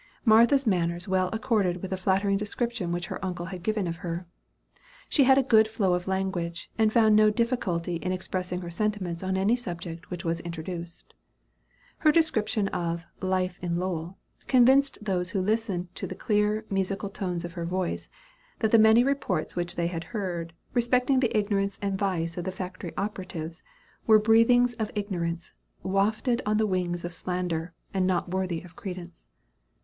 Martha's 0.25 0.65
manners 0.65 1.07
well 1.07 1.29
accorded 1.31 1.79
with 1.83 1.91
the 1.91 1.95
flattering 1.95 2.35
description 2.35 2.91
which 2.91 3.05
her 3.05 3.23
uncle 3.23 3.45
had 3.45 3.61
given 3.61 3.85
of 3.85 3.97
her. 3.97 4.25
She 5.09 5.25
had 5.25 5.37
a 5.37 5.43
good 5.43 5.67
flow 5.67 5.93
of 5.93 6.07
language, 6.07 6.71
and 6.75 6.91
found 6.91 7.15
no 7.15 7.29
difficulty 7.29 7.97
in 7.97 8.11
expressing 8.11 8.61
her 8.61 8.71
sentiments 8.71 9.21
on 9.21 9.37
any 9.37 9.55
subject 9.55 10.09
which 10.09 10.25
was 10.25 10.39
introduced. 10.39 11.13
Her 11.99 12.11
description 12.11 12.67
of 12.69 13.05
"Life 13.21 13.59
in 13.61 13.77
Lowell" 13.77 14.17
convinced 14.47 14.97
those 15.05 15.29
who 15.29 15.39
listened 15.39 15.93
to 15.93 16.07
the 16.07 16.15
clear, 16.15 16.65
musical 16.71 17.11
tones 17.11 17.45
of 17.45 17.53
her 17.53 17.67
voice, 17.67 18.09
that 18.57 18.71
the 18.71 18.79
many 18.79 19.03
reports 19.03 19.55
which 19.55 19.75
they 19.75 19.85
had 19.85 20.05
heard, 20.05 20.53
respecting 20.73 21.19
the 21.19 21.37
ignorance 21.37 21.77
and 21.79 21.95
vice 21.99 22.37
of 22.37 22.45
the 22.45 22.51
factory 22.51 22.91
operatives, 22.97 23.61
were 24.07 24.17
the 24.17 24.23
breathings 24.23 24.73
of 24.79 24.89
ignorance, 24.95 25.53
wafted 25.83 26.41
on 26.43 26.57
the 26.57 26.65
wings 26.65 27.05
of 27.05 27.13
slander, 27.13 27.75
and 27.93 28.07
not 28.07 28.31
worthy 28.31 28.63
of 28.63 28.75
credence. 28.75 29.27